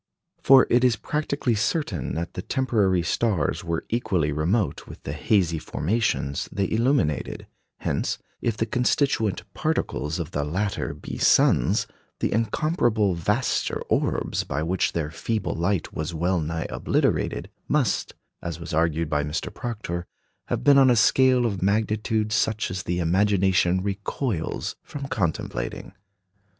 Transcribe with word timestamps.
For 0.41 0.65
it 0.71 0.83
is 0.83 0.95
practically 0.95 1.53
certain 1.53 2.15
that 2.15 2.33
the 2.33 2.41
temporary 2.41 3.03
stars 3.03 3.63
were 3.63 3.85
equally 3.89 4.31
remote 4.31 4.87
with 4.87 5.03
the 5.03 5.13
hazy 5.13 5.59
formations 5.59 6.49
they 6.51 6.67
illuminated; 6.71 7.45
hence, 7.81 8.17
if 8.41 8.57
the 8.57 8.65
constituent 8.65 9.43
particles 9.53 10.17
of 10.17 10.31
the 10.31 10.43
latter 10.43 10.95
be 10.95 11.19
suns, 11.19 11.85
the 12.19 12.33
incomparably 12.33 13.13
vaster 13.13 13.79
orbs 13.89 14.43
by 14.43 14.63
which 14.63 14.93
their 14.93 15.11
feeble 15.11 15.53
light 15.53 15.93
was 15.93 16.15
well 16.15 16.39
nigh 16.41 16.65
obliterated 16.71 17.51
must, 17.67 18.15
as 18.41 18.59
was 18.59 18.73
argued 18.73 19.07
by 19.07 19.23
Mr. 19.23 19.53
Proctor, 19.53 20.07
have 20.47 20.63
been 20.63 20.79
on 20.79 20.89
a 20.89 20.95
scale 20.95 21.45
of 21.45 21.61
magnitude 21.61 22.31
such 22.31 22.71
as 22.71 22.81
the 22.81 22.97
imagination 22.97 23.83
recoils 23.83 24.77
from 24.81 25.07
contemplating. 25.09 25.93